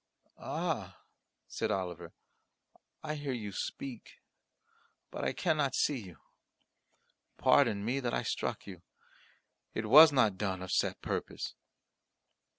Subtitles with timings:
[0.39, 1.03] "Ah!"
[1.47, 2.11] said Oliver,
[3.03, 4.13] "I hear you speak,
[5.11, 6.17] but I cannot see you.
[7.37, 8.81] Pardon me that I struck you;
[9.75, 11.53] it was not done of set purpose."